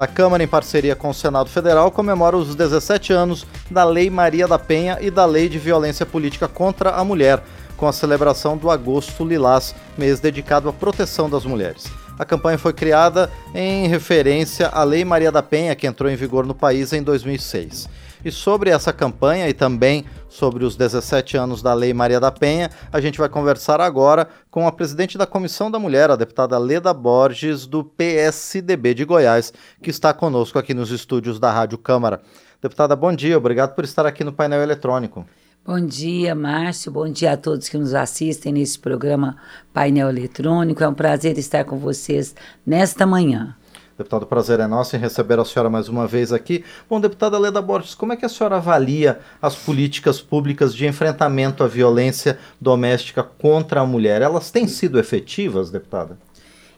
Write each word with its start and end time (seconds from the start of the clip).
A 0.00 0.06
Câmara, 0.06 0.44
em 0.44 0.46
parceria 0.46 0.94
com 0.94 1.10
o 1.10 1.12
Senado 1.12 1.50
Federal, 1.50 1.90
comemora 1.90 2.36
os 2.36 2.54
17 2.54 3.12
anos 3.12 3.44
da 3.68 3.82
Lei 3.82 4.08
Maria 4.08 4.46
da 4.46 4.56
Penha 4.56 4.96
e 5.00 5.10
da 5.10 5.26
Lei 5.26 5.48
de 5.48 5.58
Violência 5.58 6.06
Política 6.06 6.46
contra 6.46 6.90
a 6.90 7.02
Mulher, 7.02 7.42
com 7.76 7.84
a 7.84 7.92
celebração 7.92 8.56
do 8.56 8.70
Agosto 8.70 9.24
Lilás, 9.24 9.74
mês 9.96 10.20
dedicado 10.20 10.68
à 10.68 10.72
proteção 10.72 11.28
das 11.28 11.44
mulheres. 11.44 11.86
A 12.16 12.24
campanha 12.24 12.56
foi 12.56 12.72
criada 12.72 13.28
em 13.52 13.88
referência 13.88 14.68
à 14.68 14.84
Lei 14.84 15.04
Maria 15.04 15.32
da 15.32 15.42
Penha, 15.42 15.74
que 15.74 15.88
entrou 15.88 16.08
em 16.08 16.14
vigor 16.14 16.46
no 16.46 16.54
país 16.54 16.92
em 16.92 17.02
2006. 17.02 17.88
E 18.24 18.30
sobre 18.30 18.70
essa 18.70 18.92
campanha 18.92 19.48
e 19.48 19.54
também 19.54 20.04
sobre 20.28 20.64
os 20.64 20.76
17 20.76 21.36
anos 21.36 21.62
da 21.62 21.72
Lei 21.74 21.94
Maria 21.94 22.20
da 22.20 22.30
Penha, 22.30 22.70
a 22.92 23.00
gente 23.00 23.18
vai 23.18 23.28
conversar 23.28 23.80
agora 23.80 24.28
com 24.50 24.66
a 24.66 24.72
presidente 24.72 25.16
da 25.16 25.26
Comissão 25.26 25.70
da 25.70 25.78
Mulher, 25.78 26.10
a 26.10 26.16
deputada 26.16 26.58
Leda 26.58 26.92
Borges, 26.92 27.66
do 27.66 27.84
PSDB 27.84 28.94
de 28.94 29.04
Goiás, 29.04 29.52
que 29.82 29.90
está 29.90 30.12
conosco 30.12 30.58
aqui 30.58 30.74
nos 30.74 30.90
estúdios 30.90 31.38
da 31.38 31.50
Rádio 31.50 31.78
Câmara. 31.78 32.20
Deputada, 32.60 32.96
bom 32.96 33.14
dia, 33.14 33.38
obrigado 33.38 33.74
por 33.74 33.84
estar 33.84 34.04
aqui 34.04 34.24
no 34.24 34.32
painel 34.32 34.62
eletrônico. 34.62 35.24
Bom 35.64 35.84
dia, 35.84 36.34
Márcio. 36.34 36.90
Bom 36.90 37.12
dia 37.12 37.32
a 37.32 37.36
todos 37.36 37.68
que 37.68 37.76
nos 37.76 37.92
assistem 37.92 38.54
nesse 38.54 38.78
programa 38.78 39.36
Painel 39.70 40.08
Eletrônico. 40.08 40.82
É 40.82 40.88
um 40.88 40.94
prazer 40.94 41.36
estar 41.36 41.64
com 41.64 41.76
vocês 41.76 42.34
nesta 42.64 43.04
manhã. 43.04 43.54
Deputado, 43.98 44.22
o 44.22 44.26
prazer 44.26 44.60
é 44.60 44.66
nosso 44.68 44.94
em 44.94 44.98
receber 45.00 45.40
a 45.40 45.44
senhora 45.44 45.68
mais 45.68 45.88
uma 45.88 46.06
vez 46.06 46.32
aqui. 46.32 46.64
Bom, 46.88 47.00
deputada 47.00 47.36
Leda 47.36 47.60
Borges, 47.60 47.96
como 47.96 48.12
é 48.12 48.16
que 48.16 48.24
a 48.24 48.28
senhora 48.28 48.58
avalia 48.58 49.18
as 49.42 49.56
políticas 49.56 50.20
públicas 50.20 50.72
de 50.72 50.86
enfrentamento 50.86 51.64
à 51.64 51.66
violência 51.66 52.38
doméstica 52.60 53.24
contra 53.24 53.80
a 53.80 53.86
mulher? 53.86 54.22
Elas 54.22 54.52
têm 54.52 54.68
sido 54.68 55.00
efetivas, 55.00 55.72
deputada? 55.72 56.16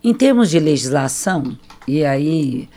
Em 0.02 0.14
termos 0.14 0.48
de 0.48 0.58
legislação, 0.58 1.58
e 1.86 2.06
aí 2.06 2.70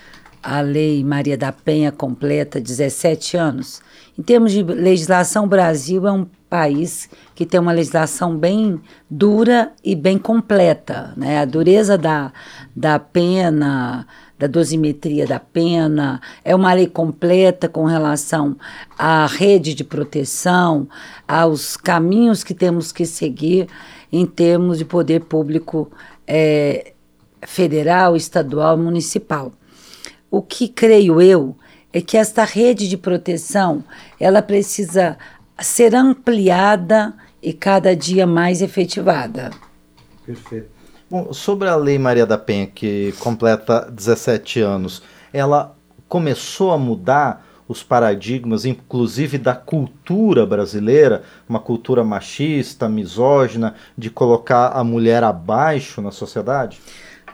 a 0.43 0.59
Lei 0.59 1.05
Maria 1.05 1.37
da 1.37 1.53
Penha 1.53 1.89
completa 1.89 2.59
17 2.59 3.37
anos, 3.37 3.81
em 4.19 4.21
termos 4.21 4.51
de 4.51 4.61
legislação, 4.61 5.45
o 5.45 5.47
Brasil 5.47 6.05
é 6.05 6.11
um 6.11 6.27
país 6.49 7.09
que 7.33 7.47
tem 7.47 7.59
uma 7.59 7.71
legislação 7.71 8.37
bem 8.37 8.79
dura 9.09 9.71
e 9.83 9.95
bem 9.95 10.19
completa. 10.19 11.11
Né? 11.17 11.39
A 11.39 11.45
dureza 11.45 11.97
da, 11.97 12.31
da 12.75 12.99
pena, 12.99 14.05
da 14.43 14.47
dosimetria 14.47 15.25
da 15.25 15.39
pena, 15.39 16.19
é 16.43 16.53
uma 16.53 16.73
lei 16.73 16.85
completa 16.85 17.69
com 17.69 17.85
relação 17.85 18.57
à 18.97 19.25
rede 19.25 19.73
de 19.73 19.85
proteção, 19.85 20.85
aos 21.25 21.77
caminhos 21.77 22.43
que 22.43 22.53
temos 22.53 22.91
que 22.91 23.05
seguir 23.05 23.69
em 24.11 24.25
termos 24.25 24.77
de 24.77 24.83
poder 24.83 25.21
público 25.21 25.89
é, 26.27 26.91
federal, 27.43 28.17
estadual, 28.17 28.77
municipal. 28.77 29.53
O 30.29 30.41
que 30.41 30.67
creio 30.67 31.21
eu 31.21 31.55
é 31.93 32.01
que 32.01 32.17
esta 32.17 32.43
rede 32.43 32.89
de 32.89 32.97
proteção 32.97 33.81
ela 34.19 34.41
precisa 34.41 35.17
ser 35.57 35.95
ampliada 35.95 37.13
e 37.41 37.53
cada 37.53 37.95
dia 37.95 38.27
mais 38.27 38.61
efetivada. 38.61 39.51
Perfeito. 40.25 40.72
Sobre 41.31 41.67
a 41.67 41.75
Lei 41.75 41.99
Maria 41.99 42.25
da 42.25 42.37
Penha, 42.37 42.65
que 42.65 43.13
completa 43.19 43.87
17 43.91 44.61
anos, 44.61 45.03
ela 45.31 45.75
começou 46.07 46.71
a 46.71 46.77
mudar 46.77 47.45
os 47.67 47.81
paradigmas, 47.83 48.65
inclusive 48.65 49.37
da 49.37 49.55
cultura 49.55 50.45
brasileira, 50.45 51.23
uma 51.47 51.59
cultura 51.59 52.03
machista, 52.03 52.89
misógina, 52.89 53.75
de 53.97 54.09
colocar 54.09 54.69
a 54.69 54.83
mulher 54.83 55.23
abaixo 55.23 56.01
na 56.01 56.11
sociedade? 56.11 56.79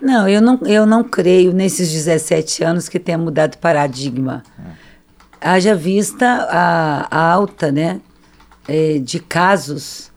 Não, 0.02 0.27
eu 0.27 0.41
não, 0.41 0.59
eu 0.66 0.86
não 0.86 1.03
creio 1.03 1.52
nesses 1.52 1.91
17 1.91 2.64
anos 2.64 2.88
que 2.88 2.99
tenha 2.99 3.17
mudado 3.17 3.58
paradigma. 3.58 4.43
É. 4.58 4.89
Haja 5.41 5.75
vista 5.75 6.25
a, 6.49 7.08
a 7.09 7.31
alta 7.31 7.71
né, 7.71 7.99
é, 8.67 8.99
de 8.99 9.19
casos 9.19 10.08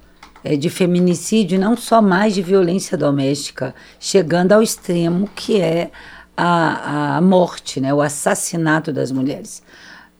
é, 0.44 0.56
de 0.56 0.68
feminicídio, 0.68 1.58
não 1.58 1.76
só 1.76 2.02
mais 2.02 2.34
de 2.34 2.42
violência 2.42 2.96
doméstica, 2.96 3.74
chegando 3.98 4.52
ao 4.52 4.62
extremo 4.62 5.28
que 5.34 5.60
é 5.60 5.90
a, 6.36 7.16
a 7.16 7.20
morte, 7.20 7.80
né, 7.80 7.92
o 7.92 8.00
assassinato 8.00 8.92
das 8.92 9.12
mulheres. 9.12 9.62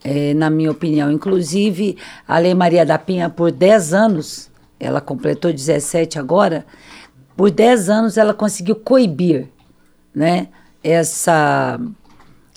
É, 0.05 0.35
na 0.35 0.51
minha 0.51 0.71
opinião, 0.71 1.11
inclusive, 1.11 1.97
a 2.27 2.39
Lei 2.39 2.55
Maria 2.55 2.85
da 2.85 2.99
Penha, 2.99 3.31
por 3.31 3.53
10 3.53 3.95
anos, 3.95 4.51
ela 4.79 5.01
completou 5.01 5.53
17 5.53 6.19
agora, 6.19 6.67
por 7.37 7.51
10 7.51 7.89
anos 7.89 8.17
ela 8.17 8.35
conseguiu 8.35 8.77
coibir 8.77 9.49
né, 10.15 10.49
essa, 10.83 11.81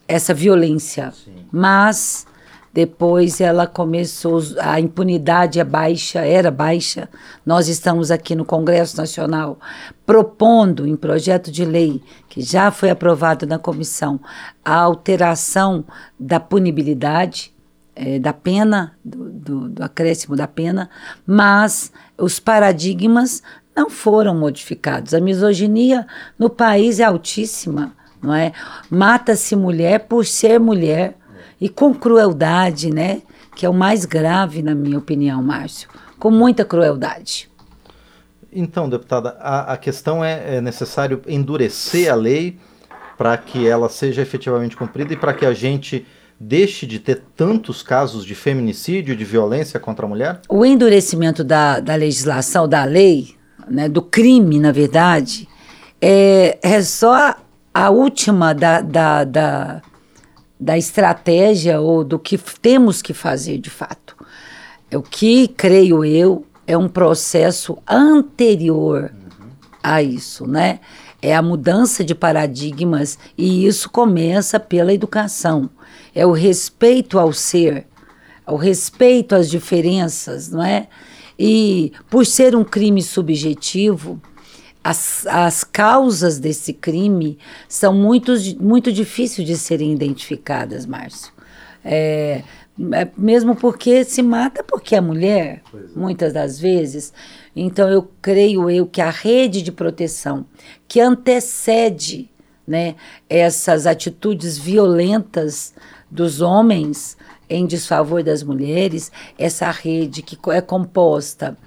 essa 0.07 0.33
violência. 0.33 1.11
Sim. 1.11 1.45
Mas 1.51 2.25
depois 2.75 3.39
ela 3.39 3.65
começou, 3.65 4.41
a 4.59 4.77
impunidade 4.81 5.61
é 5.61 5.63
baixa, 5.63 6.19
era 6.19 6.51
baixa. 6.51 7.07
Nós 7.45 7.69
estamos 7.69 8.11
aqui 8.11 8.35
no 8.35 8.43
Congresso 8.43 8.97
Nacional 8.97 9.57
propondo 10.05 10.85
em 10.85 10.93
projeto 10.93 11.49
de 11.49 11.63
lei, 11.63 12.03
que 12.27 12.41
já 12.41 12.69
foi 12.71 12.89
aprovado 12.89 13.47
na 13.47 13.57
comissão, 13.57 14.19
a 14.63 14.75
alteração 14.75 15.85
da 16.19 16.37
punibilidade, 16.37 17.55
é, 17.95 18.19
da 18.19 18.33
pena, 18.33 18.91
do, 19.05 19.31
do, 19.31 19.69
do 19.69 19.81
acréscimo 19.81 20.35
da 20.35 20.45
pena, 20.45 20.89
mas 21.25 21.93
os 22.17 22.41
paradigmas 22.41 23.41
não 23.73 23.89
foram 23.89 24.35
modificados. 24.35 25.13
A 25.13 25.21
misoginia 25.21 26.05
no 26.37 26.49
país 26.49 26.99
é 26.99 27.05
altíssima, 27.05 27.93
não 28.21 28.35
é? 28.35 28.51
Mata-se 28.89 29.55
mulher 29.55 30.09
por 30.09 30.25
ser 30.25 30.59
mulher 30.59 31.15
e 31.59 31.69
com 31.69 31.93
crueldade, 31.93 32.91
né? 32.91 33.21
Que 33.55 33.65
é 33.65 33.69
o 33.69 33.73
mais 33.73 34.05
grave, 34.05 34.61
na 34.61 34.75
minha 34.75 34.97
opinião, 34.97 35.41
Márcio. 35.41 35.89
Com 36.19 36.29
muita 36.29 36.65
crueldade. 36.65 37.49
Então, 38.51 38.89
deputada, 38.89 39.37
a, 39.39 39.73
a 39.73 39.77
questão 39.77 40.23
é, 40.23 40.57
é 40.57 40.61
necessário 40.61 41.21
endurecer 41.27 42.11
a 42.11 42.15
lei 42.15 42.57
para 43.17 43.37
que 43.37 43.67
ela 43.67 43.89
seja 43.89 44.21
efetivamente 44.21 44.75
cumprida 44.75 45.13
e 45.13 45.17
para 45.17 45.33
que 45.33 45.45
a 45.45 45.53
gente 45.53 46.05
deixe 46.39 46.85
de 46.85 46.99
ter 46.99 47.23
tantos 47.35 47.81
casos 47.81 48.25
de 48.25 48.35
feminicídio, 48.35 49.15
de 49.15 49.23
violência 49.23 49.79
contra 49.79 50.05
a 50.05 50.09
mulher? 50.09 50.41
O 50.49 50.65
endurecimento 50.65 51.43
da, 51.43 51.79
da 51.79 51.95
legislação, 51.95 52.67
da 52.67 52.83
lei, 52.83 53.35
né, 53.69 53.87
do 53.87 54.01
crime, 54.01 54.59
na 54.59 54.71
verdade, 54.71 55.47
é, 56.01 56.57
é 56.61 56.81
só 56.81 57.35
a 57.73 57.89
última 57.89 58.53
da, 58.53 58.81
da, 58.81 59.23
da 59.23 59.81
da 60.59 60.77
estratégia 60.77 61.81
ou 61.81 62.03
do 62.03 62.17
que 62.17 62.37
temos 62.37 63.01
que 63.01 63.13
fazer 63.13 63.57
de 63.57 63.69
fato. 63.69 64.15
O 64.93 65.01
que, 65.01 65.47
creio 65.47 66.05
eu, 66.05 66.45
é 66.65 66.77
um 66.77 66.87
processo 66.87 67.77
anterior 67.87 69.11
uhum. 69.13 69.49
a 69.83 70.01
isso, 70.01 70.47
né? 70.47 70.79
É 71.21 71.35
a 71.35 71.41
mudança 71.41 72.03
de 72.03 72.13
paradigmas 72.13 73.17
e 73.37 73.65
isso 73.65 73.89
começa 73.89 74.59
pela 74.59 74.93
educação. 74.93 75.69
É 76.13 76.25
o 76.25 76.31
respeito 76.31 77.19
ao 77.19 77.33
ser, 77.33 77.87
o 78.47 78.55
respeito 78.55 79.35
às 79.35 79.49
diferenças, 79.49 80.49
não 80.49 80.63
é? 80.63 80.87
E 81.37 81.91
por 82.09 82.25
ser 82.25 82.55
um 82.55 82.63
crime 82.63 83.01
subjetivo, 83.01 84.21
as, 84.85 85.25
as 85.25 85.63
causas 85.63 86.37
desse 86.37 86.71
crime 86.71 87.39
são 87.67 87.91
muito, 87.91 88.33
muito 88.59 88.93
difíceis 88.93 89.47
de 89.47 89.57
serem 89.57 89.91
identificadas, 89.91 90.85
Márcio. 90.85 91.33
É, 91.83 92.43
é, 92.93 93.07
mesmo 93.17 93.55
porque 93.55 94.03
se 94.03 94.21
mata 94.21 94.63
porque 94.63 94.95
é 94.95 95.01
mulher, 95.01 95.63
é. 95.73 95.77
muitas 95.95 96.33
das 96.33 96.59
vezes. 96.59 97.11
Então 97.55 97.89
eu 97.89 98.07
creio 98.21 98.69
eu 98.69 98.85
que 98.85 99.01
a 99.01 99.09
rede 99.09 99.63
de 99.63 99.71
proteção 99.71 100.45
que 100.87 101.01
antecede 101.01 102.29
né, 102.67 102.93
essas 103.27 103.87
atitudes 103.87 104.55
violentas 104.55 105.73
dos 106.11 106.41
homens 106.41 107.17
em 107.49 107.65
desfavor 107.65 108.21
das 108.21 108.43
mulheres, 108.43 109.11
essa 109.35 109.71
rede 109.71 110.21
que 110.21 110.37
é 110.51 110.61
composta 110.61 111.57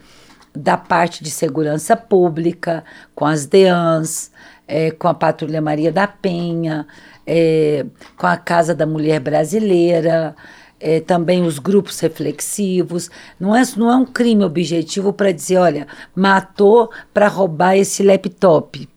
da 0.58 0.76
parte 0.76 1.22
de 1.22 1.30
segurança 1.30 1.96
pública, 1.96 2.84
com 3.14 3.24
as 3.24 3.46
DEANs, 3.46 4.30
é, 4.66 4.90
com 4.90 5.06
a 5.08 5.14
Patrulha 5.14 5.62
Maria 5.62 5.92
da 5.92 6.06
Penha, 6.06 6.86
é, 7.26 7.86
com 8.16 8.26
a 8.26 8.36
Casa 8.36 8.74
da 8.74 8.84
Mulher 8.84 9.20
Brasileira, 9.20 10.34
é, 10.80 11.00
também 11.00 11.44
os 11.44 11.58
grupos 11.58 11.98
reflexivos. 12.00 13.08
Não 13.38 13.54
é, 13.54 13.62
não 13.76 13.90
é 13.90 13.96
um 13.96 14.04
crime 14.04 14.44
objetivo 14.44 15.12
para 15.12 15.32
dizer, 15.32 15.58
olha, 15.58 15.86
matou 16.14 16.90
para 17.14 17.28
roubar 17.28 17.76
esse 17.76 18.02
laptop. 18.02 18.88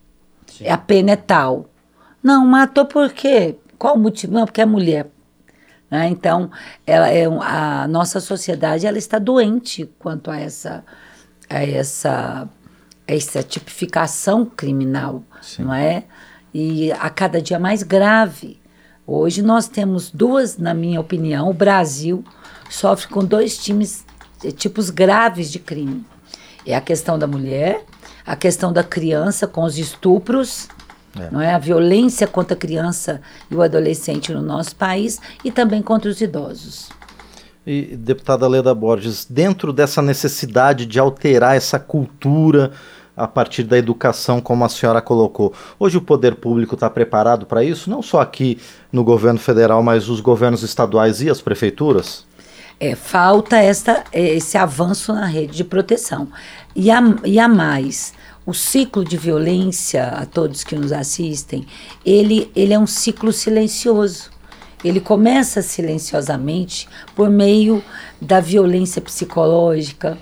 Sim. 0.48 0.68
A 0.68 0.78
pena 0.78 1.12
é 1.12 1.16
tal. 1.16 1.70
Não, 2.24 2.46
matou 2.46 2.86
por 2.86 3.12
quê? 3.12 3.56
Qual 3.78 3.96
o 3.96 4.00
motivo? 4.00 4.34
Não, 4.34 4.46
porque 4.46 4.62
é 4.62 4.66
mulher. 4.66 5.08
Né? 5.90 6.08
Então, 6.08 6.50
ela 6.88 7.10
é, 7.10 7.26
a 7.26 7.88
nossa 7.88 8.20
sociedade 8.20 8.88
ela 8.88 8.98
está 8.98 9.20
doente 9.20 9.90
quanto 10.00 10.32
a 10.32 10.40
essa 10.40 10.84
a 11.52 11.64
essa, 11.64 12.48
a 13.08 13.14
essa 13.14 13.44
tipificação 13.44 14.46
criminal, 14.46 15.24
Sim. 15.42 15.64
não 15.64 15.74
é? 15.74 16.06
E 16.54 16.92
a 16.94 17.10
cada 17.10 17.42
dia 17.42 17.60
mais 17.60 17.84
grave. 17.84 18.60
Hoje 19.06 19.42
nós 19.42 19.68
temos 19.68 20.10
duas, 20.10 20.58
na 20.58 20.74
minha 20.74 21.00
opinião, 21.00 21.50
o 21.50 21.54
Brasil 21.54 22.24
sofre 22.70 23.08
com 23.10 23.24
dois 23.24 23.58
times, 23.58 24.06
eh, 24.44 24.52
tipos 24.52 24.90
graves 24.90 25.52
de 25.52 25.60
crime. 25.60 26.06
É 26.66 26.76
a 26.76 26.82
questão 26.82 27.20
da 27.20 27.28
mulher, 27.28 27.84
a 28.26 28.36
questão 28.36 28.72
da 28.72 28.84
criança 28.84 29.48
com 29.48 29.64
os 29.64 29.78
estupros, 29.78 30.70
é. 31.20 31.30
não 31.32 31.42
é 31.42 31.54
a 31.54 31.60
violência 31.60 32.28
contra 32.28 32.56
a 32.56 32.58
criança 32.58 33.22
e 33.50 33.56
o 33.56 33.62
adolescente 33.62 34.32
no 34.32 34.42
nosso 34.42 34.76
país 34.76 35.20
e 35.44 35.52
também 35.52 35.82
contra 35.82 36.10
os 36.10 36.22
idosos. 36.22 36.90
E, 37.66 37.96
deputada 37.96 38.48
Leda 38.48 38.74
Borges, 38.74 39.26
dentro 39.30 39.72
dessa 39.72 40.02
necessidade 40.02 40.86
de 40.86 41.00
alterar 41.00 41.56
essa 41.56 41.80
cultura 41.80 42.72
a 43.16 43.28
partir 43.28 43.64
da 43.64 43.78
educação, 43.78 44.42
como 44.42 44.66
a 44.66 44.70
senhora 44.70 45.02
colocou, 45.02 45.54
hoje 45.80 45.98
o 45.98 46.02
poder 46.02 46.36
público 46.36 46.74
está 46.74 46.90
preparado 46.90 47.46
para 47.46 47.64
isso? 47.64 47.90
Não 47.90 48.02
só 48.02 48.20
aqui 48.20 48.60
no 48.92 49.04
governo 49.04 49.40
federal, 49.40 49.84
mas 49.84 50.10
os 50.10 50.20
governos 50.20 50.64
estaduais 50.64 51.22
e 51.22 51.30
as 51.30 51.40
prefeituras? 51.40 52.26
É, 52.80 52.96
falta 52.96 53.58
essa, 53.58 54.06
esse 54.12 54.58
avanço 54.58 55.14
na 55.14 55.28
rede 55.28 55.56
de 55.56 55.64
proteção. 55.64 56.30
E 56.76 56.90
a, 56.90 57.00
e 57.24 57.40
a 57.40 57.48
mais, 57.48 58.12
o 58.44 58.56
ciclo 58.56 59.06
de 59.06 59.18
violência, 59.18 60.08
a 60.08 60.26
todos 60.26 60.64
que 60.64 60.76
nos 60.76 60.92
assistem, 60.92 61.68
ele, 62.04 62.52
ele 62.56 62.74
é 62.74 62.80
um 62.80 62.88
ciclo 62.88 63.32
silencioso. 63.32 64.32
Ele 64.84 65.00
começa 65.00 65.62
silenciosamente 65.62 66.88
por 67.16 67.30
meio 67.30 67.84
da 68.20 68.40
violência 68.40 69.02
psicológica, 69.02 70.18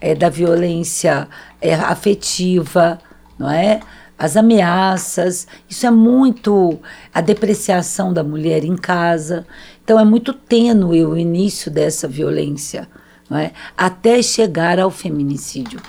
é, 0.00 0.14
da 0.14 0.28
violência 0.28 1.26
é, 1.60 1.74
afetiva, 1.74 2.98
não 3.38 3.50
é? 3.50 3.80
As 4.18 4.36
ameaças, 4.36 5.46
isso 5.68 5.86
é 5.86 5.90
muito 5.90 6.78
a 7.12 7.20
depreciação 7.20 8.12
da 8.12 8.22
mulher 8.22 8.64
em 8.64 8.76
casa. 8.76 9.46
Então 9.82 9.98
é 9.98 10.04
muito 10.04 10.32
tênue 10.32 11.04
o 11.04 11.16
início 11.16 11.70
dessa 11.70 12.06
violência, 12.06 12.88
não 13.28 13.38
é? 13.38 13.52
Até 13.76 14.22
chegar 14.22 14.78
ao 14.78 14.90
feminicídio. 14.90 15.80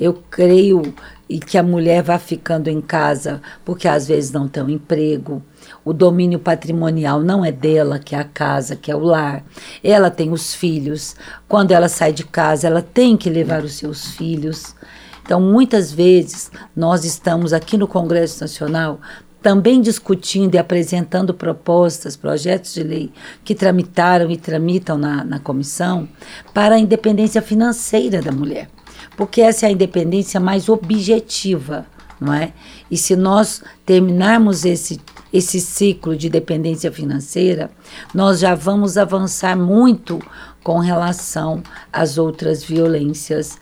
Eu 0.00 0.14
creio 0.30 0.94
e 1.28 1.38
que 1.40 1.58
a 1.58 1.62
mulher 1.62 2.02
vá 2.02 2.18
ficando 2.18 2.68
em 2.68 2.80
casa 2.80 3.42
porque 3.64 3.88
às 3.88 4.06
vezes 4.06 4.30
não 4.30 4.46
tem 4.48 4.62
um 4.62 4.70
emprego, 4.70 5.42
o 5.84 5.92
domínio 5.92 6.38
patrimonial 6.38 7.20
não 7.20 7.44
é 7.44 7.52
dela, 7.52 7.98
que 7.98 8.14
é 8.14 8.18
a 8.18 8.24
casa, 8.24 8.76
que 8.76 8.90
é 8.90 8.96
o 8.96 9.00
lar. 9.00 9.44
Ela 9.82 10.10
tem 10.10 10.32
os 10.32 10.54
filhos. 10.54 11.14
Quando 11.48 11.72
ela 11.72 11.88
sai 11.88 12.12
de 12.12 12.24
casa, 12.24 12.66
ela 12.66 12.82
tem 12.82 13.16
que 13.16 13.30
levar 13.30 13.64
os 13.64 13.74
seus 13.74 14.12
filhos. 14.12 14.74
Então, 15.22 15.40
muitas 15.40 15.92
vezes, 15.92 16.50
nós 16.74 17.04
estamos 17.04 17.52
aqui 17.52 17.76
no 17.76 17.88
Congresso 17.88 18.40
Nacional 18.40 19.00
também 19.42 19.80
discutindo 19.80 20.56
e 20.56 20.58
apresentando 20.58 21.32
propostas, 21.32 22.16
projetos 22.16 22.74
de 22.74 22.82
lei 22.82 23.12
que 23.44 23.54
tramitaram 23.54 24.28
e 24.28 24.36
tramitam 24.36 24.98
na, 24.98 25.22
na 25.22 25.38
comissão 25.38 26.08
para 26.52 26.74
a 26.74 26.78
independência 26.80 27.40
financeira 27.40 28.20
da 28.20 28.32
mulher. 28.32 28.68
Porque 29.16 29.40
essa 29.40 29.66
é 29.66 29.68
a 29.68 29.72
independência 29.72 30.40
mais 30.40 30.68
objetiva, 30.68 31.86
não 32.20 32.32
é? 32.32 32.52
E 32.90 32.96
se 32.96 33.14
nós 33.16 33.62
terminarmos 33.84 34.64
esse 34.64 35.00
esse 35.32 35.60
ciclo 35.60 36.16
de 36.16 36.30
dependência 36.30 36.90
financeira, 36.90 37.70
nós 38.14 38.38
já 38.38 38.54
vamos 38.54 38.96
avançar 38.96 39.56
muito 39.56 40.18
com 40.62 40.78
relação 40.78 41.62
às 41.92 42.16
outras 42.16 42.64
violências, 42.64 43.58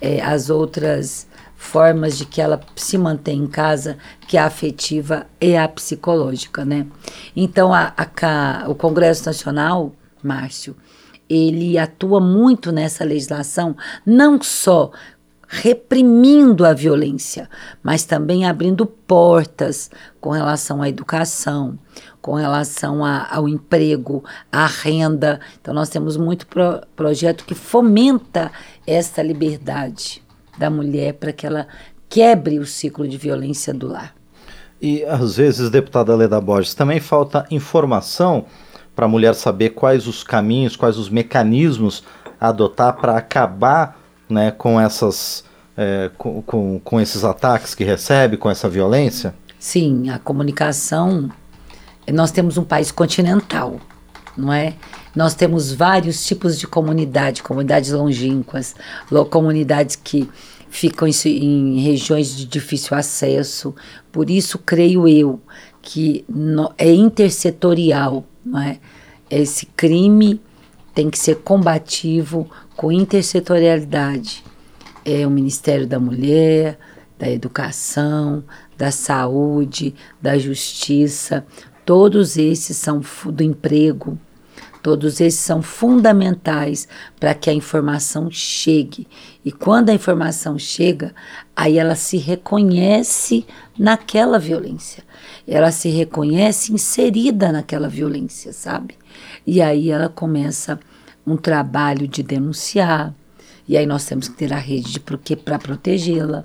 é, 0.00 0.22
às 0.22 0.50
outras 0.50 1.26
formas 1.56 2.16
de 2.16 2.24
que 2.24 2.40
ela 2.40 2.60
se 2.76 2.96
mantém 2.96 3.40
em 3.40 3.46
casa, 3.46 3.98
que 4.28 4.36
é 4.36 4.40
a 4.40 4.46
afetiva 4.46 5.26
e 5.40 5.56
a 5.56 5.66
psicológica, 5.66 6.64
né? 6.64 6.86
Então, 7.34 7.74
a, 7.74 7.92
a, 7.96 8.64
o 8.68 8.74
Congresso 8.74 9.26
Nacional, 9.26 9.92
Márcio, 10.22 10.76
ele 11.28 11.76
atua 11.76 12.20
muito 12.20 12.70
nessa 12.70 13.04
legislação, 13.04 13.76
não 14.04 14.40
só 14.40 14.92
reprimindo 15.48 16.64
a 16.64 16.72
violência, 16.72 17.48
mas 17.82 18.04
também 18.04 18.44
abrindo 18.44 18.86
portas 18.86 19.90
com 20.20 20.30
relação 20.30 20.82
à 20.82 20.88
educação, 20.88 21.78
com 22.20 22.34
relação 22.34 23.04
a, 23.04 23.28
ao 23.32 23.48
emprego, 23.48 24.24
à 24.50 24.66
renda. 24.66 25.40
Então, 25.60 25.72
nós 25.72 25.88
temos 25.88 26.16
muito 26.16 26.46
pro, 26.46 26.80
projeto 26.96 27.44
que 27.44 27.54
fomenta 27.54 28.50
essa 28.86 29.22
liberdade 29.22 30.22
da 30.58 30.68
mulher 30.68 31.14
para 31.14 31.32
que 31.32 31.46
ela 31.46 31.68
quebre 32.08 32.58
o 32.58 32.66
ciclo 32.66 33.06
de 33.06 33.16
violência 33.16 33.72
do 33.72 33.88
lar. 33.88 34.14
E 34.80 35.04
às 35.04 35.36
vezes, 35.36 35.70
deputada 35.70 36.14
Leda 36.14 36.40
Borges, 36.40 36.74
também 36.74 37.00
falta 37.00 37.46
informação 37.50 38.46
para 38.94 39.06
a 39.06 39.08
mulher 39.08 39.34
saber 39.34 39.70
quais 39.70 40.06
os 40.06 40.22
caminhos, 40.22 40.76
quais 40.76 40.98
os 40.98 41.08
mecanismos 41.08 42.02
a 42.40 42.48
adotar 42.48 42.96
para 42.96 43.16
acabar 43.16 44.05
né, 44.28 44.50
com 44.50 44.80
essas 44.80 45.44
é, 45.76 46.10
com, 46.16 46.40
com, 46.42 46.80
com 46.80 47.00
esses 47.00 47.22
ataques 47.22 47.74
que 47.74 47.84
recebe, 47.84 48.36
com 48.36 48.48
essa 48.50 48.68
violência? 48.68 49.34
Sim, 49.58 50.08
a 50.08 50.18
comunicação. 50.18 51.30
Nós 52.12 52.30
temos 52.30 52.56
um 52.56 52.64
país 52.64 52.90
continental, 52.90 53.78
não 54.36 54.52
é? 54.52 54.74
Nós 55.14 55.34
temos 55.34 55.72
vários 55.72 56.24
tipos 56.24 56.58
de 56.58 56.66
comunidade, 56.66 57.42
comunidades 57.42 57.90
longínquas, 57.90 58.74
comunidades 59.30 59.96
que 59.96 60.28
ficam 60.68 61.08
em, 61.24 61.80
regiões 61.80 62.36
de 62.36 62.44
difícil 62.46 62.96
acesso. 62.96 63.74
Por 64.12 64.30
isso, 64.30 64.58
creio 64.58 65.08
eu 65.08 65.40
que 65.82 66.24
no, 66.28 66.72
é 66.78 66.92
intersetorial, 66.92 68.24
não 68.44 68.60
é? 68.60 68.78
Esse 69.28 69.66
crime 69.66 70.40
tem 70.94 71.10
que 71.10 71.18
ser 71.18 71.36
combativo 71.36 72.48
com 72.76 72.92
intersetorialidade 72.92 74.44
é 75.04 75.26
o 75.26 75.30
Ministério 75.30 75.86
da 75.86 75.98
Mulher, 75.98 76.78
da 77.18 77.28
Educação, 77.30 78.44
da 78.76 78.90
Saúde, 78.90 79.94
da 80.20 80.36
Justiça, 80.36 81.46
todos 81.86 82.36
esses 82.36 82.76
são 82.76 83.00
do 83.24 83.42
emprego, 83.42 84.18
todos 84.82 85.20
esses 85.20 85.40
são 85.40 85.62
fundamentais 85.62 86.86
para 87.18 87.32
que 87.32 87.48
a 87.48 87.54
informação 87.54 88.30
chegue. 88.30 89.08
E 89.42 89.50
quando 89.50 89.88
a 89.88 89.94
informação 89.94 90.58
chega, 90.58 91.14
aí 91.54 91.78
ela 91.78 91.94
se 91.94 92.18
reconhece 92.18 93.46
naquela 93.78 94.38
violência. 94.38 95.02
Ela 95.48 95.70
se 95.70 95.88
reconhece 95.88 96.72
inserida 96.72 97.50
naquela 97.50 97.88
violência, 97.88 98.52
sabe? 98.52 98.96
E 99.46 99.62
aí 99.62 99.90
ela 99.90 100.08
começa 100.08 100.78
um 101.26 101.36
trabalho 101.36 102.06
de 102.06 102.22
denunciar, 102.22 103.12
e 103.68 103.76
aí 103.76 103.84
nós 103.84 104.04
temos 104.04 104.28
que 104.28 104.36
ter 104.36 104.52
a 104.52 104.58
rede 104.58 105.00
para 105.44 105.58
protegê-la 105.58 106.44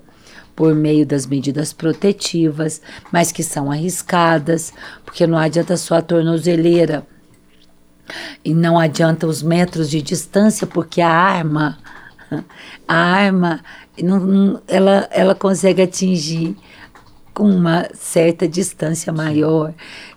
por 0.56 0.74
meio 0.74 1.06
das 1.06 1.24
medidas 1.24 1.72
protetivas, 1.72 2.82
mas 3.10 3.32
que 3.32 3.42
são 3.42 3.70
arriscadas, 3.70 4.72
porque 5.04 5.26
não 5.26 5.38
adianta 5.38 5.76
só 5.76 5.96
a 5.96 6.02
tornozeleira 6.02 7.06
e 8.44 8.52
não 8.52 8.78
adianta 8.78 9.26
os 9.26 9.42
metros 9.42 9.88
de 9.88 10.02
distância, 10.02 10.66
porque 10.66 11.00
a 11.00 11.08
arma, 11.08 11.78
a 12.86 12.94
arma, 12.94 13.60
não, 14.02 14.20
não, 14.20 14.62
ela, 14.66 15.08
ela 15.10 15.34
consegue 15.34 15.82
atingir 15.82 16.56
com 17.32 17.48
uma 17.48 17.88
certa 17.94 18.46
distância 18.46 19.12
maior. 19.12 19.72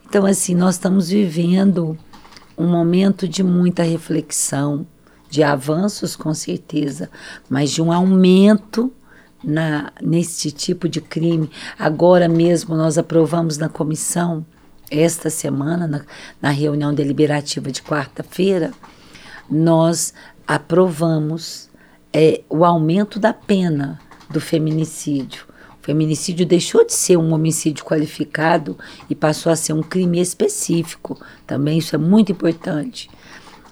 Então, 0.07 0.25
assim, 0.25 0.53
nós 0.53 0.75
estamos 0.75 1.09
vivendo 1.09 1.97
um 2.57 2.67
momento 2.67 3.27
de 3.27 3.43
muita 3.43 3.83
reflexão, 3.83 4.85
de 5.29 5.43
avanços 5.43 6.15
com 6.15 6.33
certeza, 6.33 7.09
mas 7.49 7.71
de 7.71 7.81
um 7.81 7.91
aumento 7.91 8.91
na 9.43 9.91
nesse 10.01 10.51
tipo 10.51 10.87
de 10.89 11.01
crime. 11.01 11.49
Agora 11.77 12.27
mesmo 12.27 12.75
nós 12.75 12.97
aprovamos 12.97 13.57
na 13.57 13.69
comissão 13.69 14.45
esta 14.89 15.29
semana 15.29 15.87
na, 15.87 16.01
na 16.41 16.49
reunião 16.49 16.93
deliberativa 16.93 17.71
de 17.71 17.81
quarta-feira, 17.81 18.71
nós 19.49 20.13
aprovamos 20.47 21.69
é, 22.13 22.41
o 22.49 22.63
aumento 22.63 23.19
da 23.19 23.33
pena 23.33 23.99
do 24.29 24.39
feminicídio. 24.39 25.45
Feminicídio 25.85 26.45
deixou 26.45 26.85
de 26.85 26.93
ser 26.93 27.17
um 27.17 27.33
homicídio 27.33 27.85
qualificado 27.85 28.77
e 29.09 29.15
passou 29.15 29.51
a 29.51 29.55
ser 29.55 29.73
um 29.73 29.83
crime 29.83 30.19
específico. 30.19 31.19
Também 31.45 31.77
isso 31.77 31.95
é 31.95 31.99
muito 31.99 32.31
importante 32.31 33.09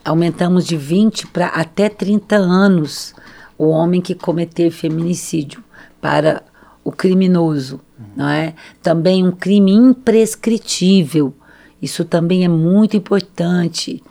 aumentamos 0.04 0.66
de 0.66 0.76
20 0.76 1.28
para 1.28 1.48
até 1.48 1.88
30 1.88 2.36
anos 2.36 3.14
o 3.58 3.68
homem 3.68 4.02
que 4.02 4.16
cometer 4.16 4.70
feminicídio 4.72 5.64
para 6.02 6.44
o 6.84 6.92
criminoso, 6.92 7.80
não 8.16 8.28
é? 8.28 8.56
Também 8.82 9.26
um 9.26 9.32
crime 9.32 9.72
imprescritível. 9.72 11.34
Isso 11.82 12.04
também 12.04 12.44
é 12.44 12.48
muito 12.50 12.98
importante. 12.98 14.04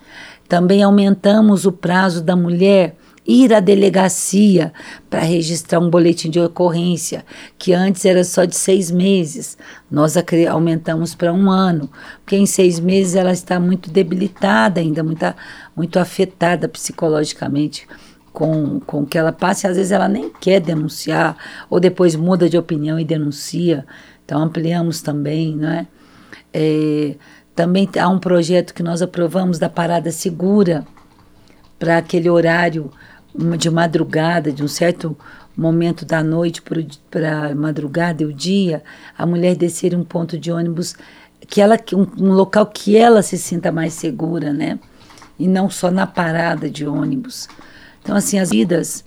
Também 0.48 0.82
aumentamos 0.82 1.66
o 1.66 1.72
prazo 1.72 2.22
da 2.22 2.34
mulher 2.34 2.96
ir 3.26 3.54
à 3.54 3.60
delegacia 3.60 4.72
para 5.08 5.20
registrar 5.20 5.78
um 5.78 5.88
boletim 5.88 6.28
de 6.28 6.40
ocorrência, 6.40 7.24
que 7.56 7.72
antes 7.72 8.04
era 8.04 8.24
só 8.24 8.44
de 8.44 8.56
seis 8.56 8.90
meses. 8.90 9.56
Nós 9.90 10.14
aumentamos 10.50 11.14
para 11.14 11.32
um 11.32 11.50
ano, 11.50 11.88
porque 12.24 12.36
em 12.36 12.46
seis 12.46 12.80
meses 12.80 13.14
ela 13.14 13.32
está 13.32 13.60
muito 13.60 13.90
debilitada 13.90 14.80
ainda, 14.80 15.02
muito, 15.02 15.24
muito 15.76 15.98
afetada 15.98 16.68
psicologicamente 16.68 17.86
com, 18.32 18.80
com 18.80 19.06
que 19.06 19.18
ela 19.18 19.32
passa, 19.32 19.66
e 19.66 19.70
às 19.70 19.76
vezes 19.76 19.92
ela 19.92 20.08
nem 20.08 20.30
quer 20.30 20.60
denunciar, 20.60 21.36
ou 21.70 21.78
depois 21.78 22.16
muda 22.16 22.48
de 22.48 22.58
opinião 22.58 22.98
e 22.98 23.04
denuncia. 23.04 23.86
Então 24.24 24.42
ampliamos 24.42 25.00
também, 25.00 25.54
né? 25.54 25.86
É, 26.52 27.14
também 27.54 27.88
há 27.98 28.08
um 28.08 28.18
projeto 28.18 28.72
que 28.72 28.82
nós 28.82 29.02
aprovamos 29.02 29.58
da 29.58 29.68
parada 29.68 30.10
segura 30.10 30.86
para 31.78 31.98
aquele 31.98 32.30
horário 32.30 32.90
de 33.58 33.70
madrugada, 33.70 34.52
de 34.52 34.62
um 34.62 34.68
certo 34.68 35.16
momento 35.56 36.04
da 36.04 36.22
noite 36.22 36.62
para 37.10 37.54
madrugada 37.54 38.22
e 38.22 38.26
o 38.26 38.32
dia, 38.32 38.82
a 39.16 39.26
mulher 39.26 39.54
descer 39.56 39.94
um 39.94 40.04
ponto 40.04 40.38
de 40.38 40.50
ônibus 40.50 40.94
que 41.48 41.60
ela 41.60 41.78
um, 41.94 42.06
um, 42.24 42.32
local 42.32 42.66
que 42.66 42.96
ela 42.96 43.22
se 43.22 43.36
sinta 43.36 43.72
mais 43.72 43.92
segura, 43.94 44.52
né? 44.52 44.78
E 45.38 45.48
não 45.48 45.68
só 45.68 45.90
na 45.90 46.06
parada 46.06 46.70
de 46.70 46.86
ônibus. 46.86 47.48
Então 48.02 48.16
assim, 48.16 48.38
as 48.38 48.50
vidas 48.50 49.04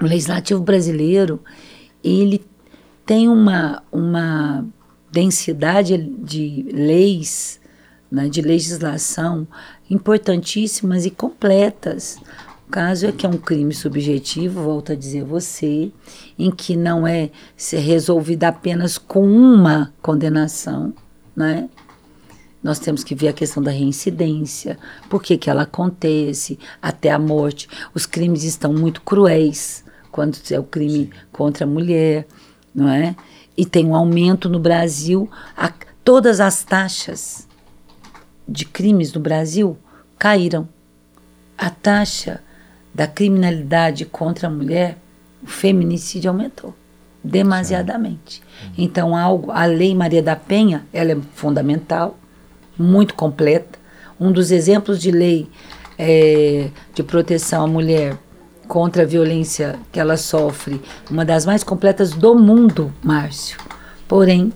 o 0.00 0.04
legislativo 0.04 0.60
brasileiro, 0.62 1.40
ele 2.02 2.44
tem 3.04 3.28
uma 3.28 3.82
uma 3.90 4.64
densidade 5.10 5.96
de 5.96 6.68
leis, 6.72 7.60
né, 8.10 8.28
de 8.28 8.42
legislação 8.42 9.46
importantíssimas 9.90 11.06
e 11.06 11.10
completas. 11.10 12.18
Caso 12.70 13.06
é 13.06 13.12
que 13.12 13.24
é 13.24 13.28
um 13.28 13.38
crime 13.38 13.72
subjetivo, 13.72 14.62
volto 14.62 14.92
a 14.92 14.94
dizer 14.94 15.24
você, 15.24 15.90
em 16.38 16.50
que 16.50 16.76
não 16.76 17.06
é 17.06 17.30
ser 17.56 17.78
resolvido 17.78 18.44
apenas 18.44 18.98
com 18.98 19.26
uma 19.26 19.92
condenação, 20.02 20.92
né? 21.34 21.68
Nós 22.62 22.78
temos 22.78 23.02
que 23.02 23.14
ver 23.14 23.28
a 23.28 23.32
questão 23.32 23.62
da 23.62 23.70
reincidência, 23.70 24.78
por 25.08 25.22
que, 25.22 25.38
que 25.38 25.48
ela 25.48 25.62
acontece, 25.62 26.58
até 26.82 27.10
a 27.10 27.18
morte. 27.18 27.68
Os 27.94 28.04
crimes 28.04 28.42
estão 28.42 28.74
muito 28.74 29.00
cruéis 29.00 29.82
quando 30.10 30.36
é 30.50 30.58
o 30.58 30.64
crime 30.64 31.04
Sim. 31.04 31.10
contra 31.32 31.64
a 31.64 31.68
mulher, 31.68 32.26
não 32.74 32.88
é? 32.88 33.16
E 33.56 33.64
tem 33.64 33.86
um 33.86 33.94
aumento 33.94 34.48
no 34.48 34.58
Brasil, 34.58 35.30
a, 35.56 35.72
todas 36.04 36.38
as 36.38 36.62
taxas 36.64 37.48
de 38.46 38.66
crimes 38.66 39.12
no 39.12 39.20
Brasil 39.20 39.78
caíram. 40.18 40.68
A 41.56 41.70
taxa 41.70 42.42
da 42.98 43.06
criminalidade 43.06 44.04
contra 44.04 44.48
a 44.48 44.50
mulher, 44.50 44.98
o 45.40 45.46
feminicídio 45.46 46.32
aumentou 46.32 46.74
demasiadamente. 47.22 48.42
Então, 48.76 49.14
algo, 49.16 49.52
a 49.52 49.66
Lei 49.66 49.94
Maria 49.94 50.20
da 50.20 50.34
Penha, 50.34 50.84
ela 50.92 51.12
é 51.12 51.18
fundamental, 51.36 52.18
muito 52.76 53.14
completa. 53.14 53.78
Um 54.18 54.32
dos 54.32 54.50
exemplos 54.50 55.00
de 55.00 55.12
lei 55.12 55.48
é, 55.96 56.70
de 56.92 57.04
proteção 57.04 57.62
à 57.62 57.66
mulher 57.68 58.18
contra 58.66 59.04
a 59.04 59.06
violência 59.06 59.78
que 59.92 60.00
ela 60.00 60.16
sofre, 60.16 60.80
uma 61.08 61.24
das 61.24 61.46
mais 61.46 61.62
completas 61.62 62.10
do 62.10 62.34
mundo, 62.34 62.92
Márcio. 63.00 63.60
Porém, 64.08 64.52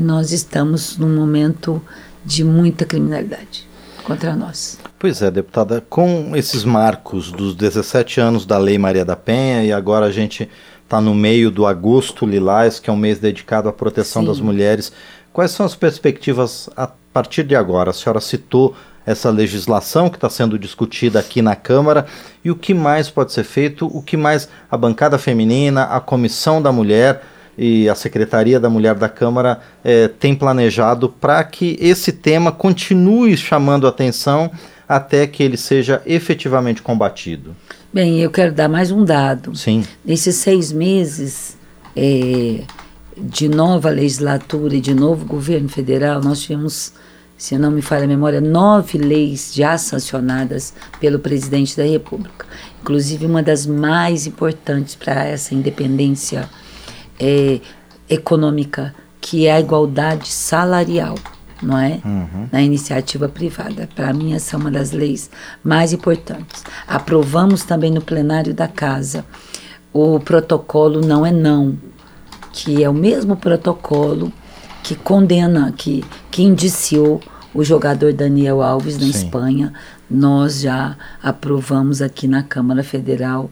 nós 0.00 0.32
estamos 0.32 0.98
num 0.98 1.14
momento 1.14 1.80
de 2.24 2.42
muita 2.42 2.84
criminalidade 2.84 3.68
contra 4.04 4.34
nós. 4.34 4.76
Pois 5.04 5.20
é, 5.20 5.30
deputada, 5.30 5.84
com 5.90 6.34
esses 6.34 6.64
marcos 6.64 7.30
dos 7.30 7.54
17 7.54 8.22
anos 8.22 8.46
da 8.46 8.56
Lei 8.56 8.78
Maria 8.78 9.04
da 9.04 9.14
Penha 9.14 9.62
e 9.62 9.70
agora 9.70 10.06
a 10.06 10.10
gente 10.10 10.48
está 10.82 10.98
no 10.98 11.14
meio 11.14 11.50
do 11.50 11.66
Agosto 11.66 12.24
Lilás, 12.24 12.80
que 12.80 12.88
é 12.88 12.92
um 12.92 12.96
mês 12.96 13.18
dedicado 13.18 13.68
à 13.68 13.72
proteção 13.74 14.22
Sim. 14.22 14.28
das 14.28 14.40
mulheres, 14.40 14.90
quais 15.30 15.50
são 15.50 15.66
as 15.66 15.74
perspectivas 15.76 16.70
a 16.74 16.88
partir 17.12 17.42
de 17.42 17.54
agora? 17.54 17.90
A 17.90 17.92
senhora 17.92 18.18
citou 18.18 18.74
essa 19.04 19.28
legislação 19.28 20.08
que 20.08 20.16
está 20.16 20.30
sendo 20.30 20.58
discutida 20.58 21.20
aqui 21.20 21.42
na 21.42 21.54
Câmara 21.54 22.06
e 22.42 22.50
o 22.50 22.56
que 22.56 22.72
mais 22.72 23.10
pode 23.10 23.30
ser 23.34 23.44
feito, 23.44 23.86
o 23.86 24.00
que 24.00 24.16
mais 24.16 24.48
a 24.70 24.76
bancada 24.78 25.18
feminina, 25.18 25.82
a 25.82 26.00
Comissão 26.00 26.62
da 26.62 26.72
Mulher 26.72 27.22
e 27.58 27.90
a 27.90 27.94
Secretaria 27.94 28.58
da 28.58 28.70
Mulher 28.70 28.94
da 28.94 29.10
Câmara 29.10 29.60
eh, 29.84 30.08
tem 30.08 30.34
planejado 30.34 31.10
para 31.10 31.44
que 31.44 31.76
esse 31.78 32.10
tema 32.10 32.50
continue 32.50 33.36
chamando 33.36 33.86
atenção 33.86 34.50
até 34.94 35.26
que 35.26 35.42
ele 35.42 35.56
seja 35.56 36.00
efetivamente 36.06 36.80
combatido? 36.80 37.56
Bem, 37.92 38.20
eu 38.20 38.30
quero 38.30 38.52
dar 38.52 38.68
mais 38.68 38.92
um 38.92 39.04
dado. 39.04 39.56
Sim. 39.56 39.84
Nesses 40.04 40.36
seis 40.36 40.70
meses 40.70 41.56
é, 41.96 42.62
de 43.18 43.48
nova 43.48 43.90
legislatura 43.90 44.76
e 44.76 44.80
de 44.80 44.94
novo 44.94 45.24
governo 45.24 45.68
federal, 45.68 46.20
nós 46.22 46.42
tivemos, 46.42 46.92
se 47.36 47.58
não 47.58 47.72
me 47.72 47.82
falha 47.82 48.04
a 48.04 48.06
memória, 48.06 48.40
nove 48.40 48.96
leis 48.96 49.52
já 49.52 49.76
sancionadas 49.76 50.72
pelo 51.00 51.18
presidente 51.18 51.76
da 51.76 51.82
República. 51.82 52.46
Inclusive, 52.80 53.26
uma 53.26 53.42
das 53.42 53.66
mais 53.66 54.28
importantes 54.28 54.94
para 54.94 55.24
essa 55.24 55.56
independência 55.56 56.48
é, 57.18 57.58
econômica, 58.08 58.94
que 59.20 59.48
é 59.48 59.54
a 59.54 59.60
igualdade 59.60 60.28
salarial, 60.28 61.16
não 61.62 61.78
é? 61.78 62.00
Uhum. 62.04 62.48
Na 62.50 62.62
iniciativa 62.62 63.28
privada. 63.28 63.88
Para 63.94 64.12
mim, 64.12 64.32
essa 64.32 64.56
é 64.56 64.58
uma 64.58 64.70
das 64.70 64.92
leis 64.92 65.30
mais 65.62 65.92
importantes. 65.92 66.64
Aprovamos 66.86 67.64
também 67.64 67.90
no 67.90 68.00
plenário 68.00 68.54
da 68.54 68.68
casa 68.68 69.24
o 69.92 70.18
protocolo 70.18 71.00
Não 71.00 71.24
é 71.24 71.30
Não, 71.30 71.78
que 72.52 72.82
é 72.82 72.90
o 72.90 72.94
mesmo 72.94 73.36
protocolo 73.36 74.32
que 74.82 74.94
condena, 74.94 75.72
que, 75.72 76.04
que 76.30 76.42
indiciou 76.42 77.20
o 77.54 77.64
jogador 77.64 78.12
Daniel 78.12 78.60
Alves 78.60 78.96
na 78.98 79.04
Sim. 79.04 79.10
Espanha. 79.10 79.72
Nós 80.10 80.60
já 80.60 80.96
aprovamos 81.22 82.02
aqui 82.02 82.26
na 82.26 82.42
Câmara 82.42 82.82
Federal 82.82 83.50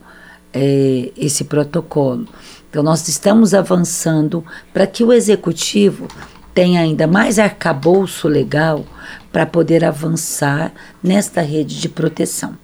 é, 0.52 1.10
esse 1.16 1.44
protocolo. 1.44 2.26
Então, 2.68 2.82
nós 2.82 3.06
estamos 3.08 3.54
avançando 3.54 4.44
para 4.72 4.86
que 4.86 5.04
o 5.04 5.12
executivo 5.12 6.08
tenha 6.54 6.80
ainda 6.80 7.06
mais 7.06 7.38
arcabouço 7.38 8.28
legal 8.28 8.84
para 9.30 9.46
poder 9.46 9.84
avançar 9.84 10.72
nesta 11.02 11.40
rede 11.40 11.80
de 11.80 11.88
proteção. 11.88 12.56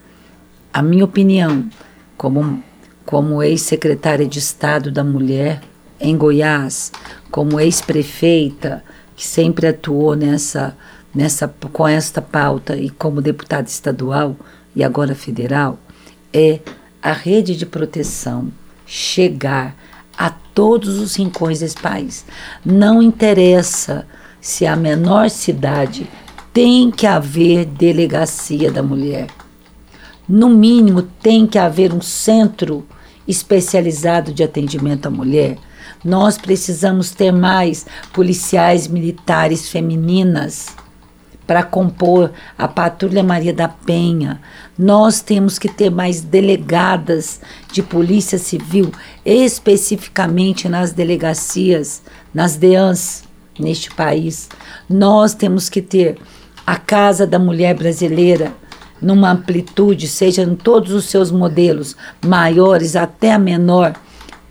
A 0.73 0.83
minha 0.83 1.05
opinião, 1.05 1.69
como, 2.17 2.63
como 3.05 3.43
ex-secretária 3.43 4.27
de 4.27 4.39
Estado 4.39 4.93
da 4.93 5.03
Mulher 5.03 5.63
em 5.99 6.17
Goiás, 6.17 6.93
como 7.31 7.59
ex-prefeita, 7.59 8.85
que 9.17 9.27
sempre 9.27 9.67
atuou 9.67 10.15
nessa, 10.15 10.77
nessa, 11.15 11.49
com 11.73 11.89
esta 11.89 12.21
pauta 12.21 12.77
e 12.77 12.91
como 12.91 13.21
deputada 13.21 13.67
estadual 13.67 14.37
e 14.77 14.85
agora 14.85 15.15
federal, 15.15 15.79
é 16.33 16.61
a 17.03 17.13
rede 17.13 17.57
de 17.57 17.65
proteção 17.65 18.53
chegar 18.87 19.75
todos 20.59 20.99
os 20.99 21.15
rincões 21.15 21.61
desse 21.61 21.77
país. 21.77 22.25
Não 22.67 23.01
interessa 23.01 24.05
se 24.41 24.67
a 24.67 24.75
menor 24.75 25.31
cidade 25.31 26.11
tem 26.53 26.91
que 26.91 27.07
haver 27.07 27.65
delegacia 27.65 28.69
da 28.69 28.83
mulher. 28.83 29.29
No 30.29 30.49
mínimo, 30.49 31.03
tem 31.03 31.47
que 31.47 31.61
haver 31.61 31.95
um 31.95 32.01
centro 32.01 32.85
especializado 33.29 34.33
de 34.33 34.43
atendimento 34.43 35.07
à 35.07 35.11
mulher. 35.11 35.57
Nós 36.05 36.37
precisamos 36.37 37.13
ter 37.13 37.31
mais 37.31 37.87
policiais 38.13 38.89
militares 38.89 39.69
femininas 39.69 40.75
para 41.49 41.63
compor 41.63 42.31
a 42.59 42.69
Patrulha 42.69 43.23
Maria 43.23 43.55
da 43.55 43.67
Penha. 43.67 44.39
Nós 44.79 45.23
temos 45.23 45.59
que 45.59 45.67
ter 45.67 45.89
mais 45.89 46.21
delegadas 46.21 47.41
de 47.73 47.83
Polícia 47.83 48.39
Civil, 48.39 48.93
especificamente 49.25 50.69
nas 50.69 50.93
delegacias, 50.93 52.03
nas 52.35 52.57
DEANs 52.57 53.25
neste 53.59 53.91
país. 53.91 54.51
Nós 54.91 55.33
temos 55.33 55.71
que 55.71 55.81
ter 55.81 56.19
a 56.67 56.77
Casa 56.77 57.27
da 57.27 57.39
Mulher 57.39 57.75
Brasileira 57.75 58.53
numa 59.01 59.31
amplitude, 59.31 60.07
seja 60.07 60.43
em 60.43 60.55
todos 60.55 60.93
os 60.93 61.07
seus 61.07 61.31
modelos, 61.31 61.97
maiores 62.23 62.95
até 62.95 63.33
a 63.33 63.39
menor, 63.39 63.95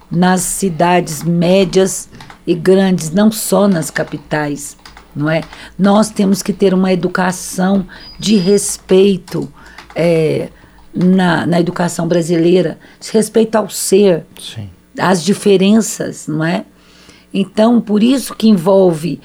nas 0.09 0.41
cidades 0.41 1.21
médias 1.21 2.09
e 2.47 2.55
grandes, 2.55 3.11
não 3.11 3.31
só 3.31 3.67
nas 3.67 3.91
capitais 3.91 4.75
não 5.17 5.29
é? 5.29 5.41
Nós 5.77 6.09
temos 6.09 6.41
que 6.41 6.53
ter 6.53 6.73
uma 6.73 6.93
educação 6.93 7.85
de 8.19 8.35
respeito 8.37 9.51
é, 9.95 10.49
na, 10.93 11.45
na 11.45 11.59
educação 11.59 12.07
brasileira, 12.07 12.77
de 12.99 13.11
respeito 13.11 13.55
ao 13.55 13.69
ser, 13.69 14.25
Sim. 14.39 14.69
às 14.97 15.23
diferenças, 15.23 16.27
não 16.27 16.43
é? 16.43 16.65
Então, 17.33 17.81
por 17.81 18.01
isso 18.01 18.33
que 18.33 18.47
envolve 18.47 19.19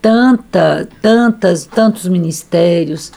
tanta, 0.00 0.88
tantas, 1.02 1.66
tantos 1.66 2.06
ministérios, 2.06 3.12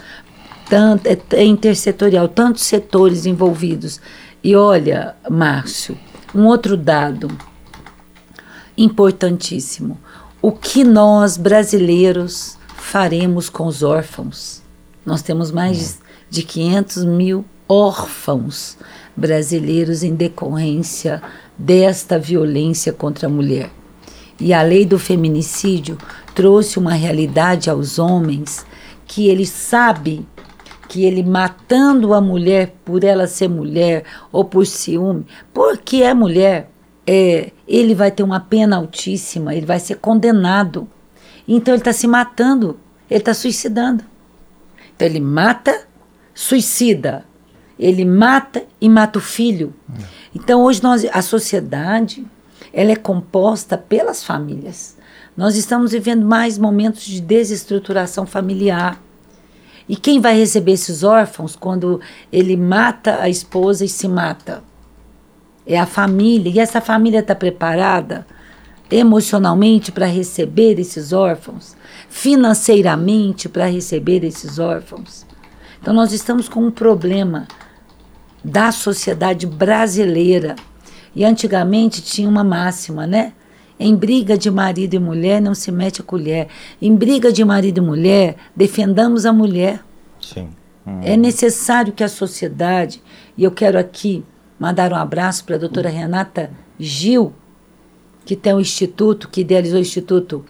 tanto, 0.70 1.08
é, 1.08 1.18
é 1.34 1.46
intersetorial, 1.46 2.28
tantos 2.28 2.64
setores 2.64 3.26
envolvidos. 3.26 4.02
E 4.44 4.56
olha, 4.56 5.16
Márcio, 5.30 5.98
um 6.34 6.46
outro 6.46 6.76
dado 6.76 7.30
importantíssimo. 8.78 9.98
O 10.44 10.52
que 10.52 10.84
nós, 10.84 11.38
brasileiros, 11.38 12.58
faremos 12.76 13.48
com 13.48 13.68
os 13.68 13.84
órfãos? 13.84 14.64
Nós 15.06 15.22
temos 15.22 15.52
mais 15.52 16.00
de 16.32 16.42
500 16.42 17.06
mil 17.06 17.46
órfãos 17.70 18.76
brasileiros 19.16 20.02
em 20.02 20.16
decorrência 20.16 21.22
desta 21.56 22.18
violência 22.18 22.92
contra 22.92 23.28
a 23.28 23.30
mulher. 23.30 23.70
E 24.40 24.52
a 24.52 24.64
lei 24.64 24.84
do 24.84 24.98
feminicídio 24.98 25.96
trouxe 26.34 26.80
uma 26.80 26.94
realidade 26.94 27.70
aos 27.70 28.00
homens 28.00 28.66
que 29.06 29.28
ele 29.28 29.46
sabe 29.46 30.26
que 30.90 31.06
ele 31.06 31.22
matando 31.22 32.16
a 32.16 32.20
mulher 32.20 32.74
por 32.84 33.04
ela 33.04 33.28
ser 33.28 33.48
mulher 33.48 34.06
ou 34.32 34.44
por 34.44 34.66
ciúme, 34.66 35.24
porque 35.54 35.98
é 35.98 36.16
mulher, 36.16 36.72
é, 37.06 37.52
ele 37.68 37.96
vai 37.96 38.12
ter 38.12 38.24
uma 38.24 38.40
pena 38.40 38.78
altíssima, 38.78 39.56
ele 39.56 39.66
vai 39.66 39.80
ser 39.80 39.96
condenado. 39.96 40.88
Então 41.48 41.74
ele 41.74 41.82
está 41.82 41.94
se 41.94 42.08
matando, 42.08 42.80
ele 43.10 43.20
está 43.20 43.34
suicidando. 43.34 44.04
Então 44.96 45.08
ele 45.08 45.20
mata, 45.20 45.88
suicida. 46.34 47.26
Ele 47.80 48.06
mata 48.06 48.64
e 48.80 48.88
mata 48.88 49.18
o 49.18 49.22
filho. 49.22 49.74
Então 50.36 50.62
hoje 50.64 50.84
nós, 50.84 51.04
a 51.06 51.22
sociedade, 51.22 52.26
ela 52.72 52.92
é 52.92 52.96
composta 52.96 53.76
pelas 53.78 54.24
famílias. 54.24 54.96
Nós 55.36 55.56
estamos 55.56 55.92
vivendo 55.92 56.24
mais 56.26 56.58
momentos 56.58 57.04
de 57.04 57.20
desestruturação 57.20 58.26
familiar. 58.26 59.02
E 59.90 59.96
quem 59.96 60.20
vai 60.20 60.38
receber 60.38 60.74
esses 60.74 61.04
órfãos 61.04 61.56
quando 61.56 62.00
ele 62.32 62.56
mata 62.56 63.20
a 63.22 63.28
esposa 63.28 63.84
e 63.84 63.90
se 63.90 64.08
mata? 64.08 64.64
É 65.72 65.80
a 65.80 65.86
família. 65.86 66.52
E 66.52 66.60
essa 66.60 66.82
família 66.82 67.20
está 67.20 67.34
preparada 67.34 68.26
emocionalmente 68.92 69.92
para 69.92 70.06
receber 70.06 70.78
esses 70.78 71.14
órfãos, 71.14 71.78
financeiramente 72.10 73.48
para 73.48 73.66
receber 73.68 74.24
esses 74.26 74.60
órfãos. 74.60 75.26
Então 75.82 75.94
nós 75.94 76.12
estamos 76.12 76.50
com 76.50 76.66
um 76.66 76.72
problema 76.72 77.48
da 78.44 78.72
sociedade 78.72 79.48
brasileira. 79.48 80.56
E 81.16 81.24
antigamente 81.24 82.02
tinha 82.02 82.28
uma 82.28 82.44
máxima, 82.44 83.08
né? 83.08 83.34
Em 83.80 83.96
briga 83.96 84.38
de 84.38 84.52
marido 84.52 84.94
e 84.94 85.00
mulher 85.00 85.42
não 85.42 85.56
se 85.56 85.72
mete 85.72 86.02
a 86.02 86.04
colher. 86.04 86.48
Em 86.82 86.94
briga 86.94 87.32
de 87.32 87.44
marido 87.46 87.78
e 87.78 87.82
mulher, 87.82 88.36
defendamos 88.56 89.26
a 89.26 89.32
mulher. 89.32 89.80
Sim. 90.20 90.50
Hum. 90.86 91.00
É 91.02 91.16
necessário 91.16 91.94
que 91.94 92.04
a 92.04 92.10
sociedade, 92.10 93.02
e 93.38 93.44
eu 93.44 93.52
quero 93.52 93.80
aqui 93.80 94.24
mandar 94.62 94.94
um 94.94 94.96
abraço 94.96 95.44
para 95.44 95.56
a 95.56 95.60
doutora 95.60 95.90
Renata 95.90 96.52
Gil, 96.80 97.34
que 98.24 98.36
tem 98.36 98.54
um 98.54 98.60
instituto, 98.60 99.28
que 99.28 99.42
idealizou 99.42 99.80
o 99.80 99.82
instituto 99.82 100.46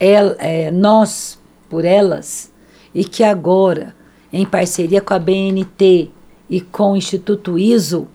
El, 0.00 0.34
é, 0.40 0.72
Nós 0.72 1.38
por 1.70 1.84
Elas, 1.84 2.52
e 2.92 3.04
que 3.04 3.22
agora, 3.22 3.94
em 4.32 4.44
parceria 4.44 5.00
com 5.00 5.14
a 5.14 5.18
BNT 5.20 6.10
e 6.50 6.60
com 6.60 6.90
o 6.90 6.96
Instituto 6.96 7.56
ISO, 7.56 8.08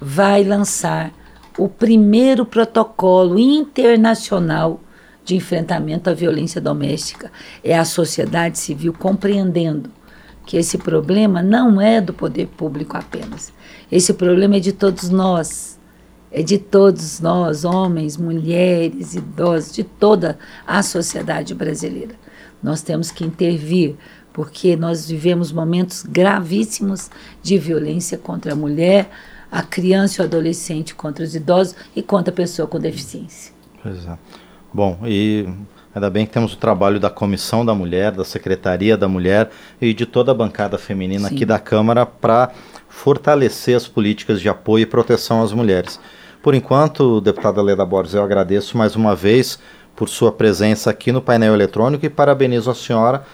vai 0.00 0.42
lançar 0.42 1.12
o 1.56 1.68
primeiro 1.68 2.44
protocolo 2.44 3.38
internacional 3.38 4.80
de 5.24 5.36
enfrentamento 5.36 6.10
à 6.10 6.12
violência 6.12 6.60
doméstica. 6.60 7.30
É 7.62 7.78
a 7.78 7.84
sociedade 7.84 8.58
civil 8.58 8.92
compreendendo 8.92 9.92
que 10.46 10.56
esse 10.56 10.78
problema 10.78 11.42
não 11.42 11.80
é 11.80 12.00
do 12.00 12.14
poder 12.14 12.46
público 12.46 12.96
apenas. 12.96 13.52
Esse 13.90 14.14
problema 14.14 14.56
é 14.56 14.60
de 14.60 14.72
todos 14.72 15.10
nós. 15.10 15.76
É 16.30 16.42
de 16.42 16.56
todos 16.58 17.20
nós, 17.20 17.64
homens, 17.64 18.16
mulheres, 18.16 19.14
idosos, 19.14 19.72
de 19.72 19.82
toda 19.84 20.38
a 20.66 20.82
sociedade 20.82 21.54
brasileira. 21.54 22.14
Nós 22.62 22.82
temos 22.82 23.10
que 23.10 23.24
intervir, 23.24 23.96
porque 24.32 24.76
nós 24.76 25.08
vivemos 25.08 25.50
momentos 25.50 26.02
gravíssimos 26.02 27.10
de 27.42 27.58
violência 27.58 28.18
contra 28.18 28.52
a 28.52 28.56
mulher, 28.56 29.10
a 29.50 29.62
criança 29.62 30.20
e 30.20 30.24
o 30.24 30.26
adolescente 30.26 30.94
contra 30.94 31.24
os 31.24 31.34
idosos 31.34 31.74
e 31.94 32.02
contra 32.02 32.32
a 32.32 32.36
pessoa 32.36 32.68
com 32.68 32.78
deficiência. 32.78 33.52
Pois 33.82 34.04
é. 34.06 34.18
Bom, 34.74 34.98
e 35.06 35.48
ainda 35.96 36.10
bem 36.10 36.26
que 36.26 36.32
temos 36.32 36.52
o 36.52 36.58
trabalho 36.58 37.00
da 37.00 37.08
Comissão 37.08 37.64
da 37.64 37.74
Mulher, 37.74 38.12
da 38.12 38.22
Secretaria 38.22 38.98
da 38.98 39.08
Mulher 39.08 39.48
e 39.80 39.94
de 39.94 40.04
toda 40.04 40.30
a 40.30 40.34
bancada 40.34 40.76
feminina 40.76 41.26
Sim. 41.30 41.34
aqui 41.34 41.46
da 41.46 41.58
Câmara 41.58 42.04
para 42.04 42.50
fortalecer 42.86 43.74
as 43.74 43.88
políticas 43.88 44.42
de 44.42 44.46
apoio 44.46 44.82
e 44.82 44.86
proteção 44.86 45.42
às 45.42 45.54
mulheres. 45.54 45.98
Por 46.42 46.54
enquanto, 46.54 47.18
deputada 47.22 47.62
Leda 47.62 47.84
Borges, 47.86 48.12
eu 48.12 48.22
agradeço 48.22 48.76
mais 48.76 48.94
uma 48.94 49.16
vez 49.16 49.58
por 49.96 50.10
sua 50.10 50.30
presença 50.30 50.90
aqui 50.90 51.10
no 51.10 51.22
painel 51.22 51.54
eletrônico 51.54 52.04
e 52.04 52.10
parabenizo 52.10 52.70
a 52.70 52.74
senhora 52.74 53.24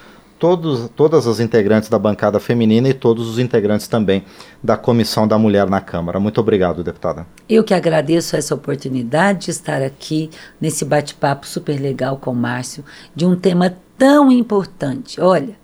todos, 0.43 0.91
todas 0.97 1.29
as 1.29 1.39
integrantes 1.39 1.89
da 1.89 1.97
bancada 1.97 2.41
feminina 2.41 2.89
e 2.89 2.93
todos 2.93 3.29
os 3.29 3.39
integrantes 3.39 3.87
também 3.87 4.25
da 4.61 4.77
Comissão 4.77 5.29
da 5.29 5.39
Mulher 5.39 5.71
na 5.71 5.81
Câmara. 5.81 6.19
Muito 6.19 6.41
obrigado, 6.41 6.83
deputada. 6.83 7.25
Eu 7.49 7.63
que 7.63 7.73
agradeço 7.73 8.35
essa 8.35 8.53
oportunidade 8.53 9.45
de 9.45 9.51
estar 9.53 9.81
aqui 9.81 10.31
nesse 10.61 10.85
bate-papo 10.85 11.47
super 11.47 11.81
legal 11.81 12.17
com 12.17 12.33
o 12.33 12.35
Márcio, 12.35 12.85
de 13.15 13.25
um 13.25 13.37
tema 13.37 13.77
tão 13.97 14.33
importante. 14.33 15.21
Olha, 15.21 15.57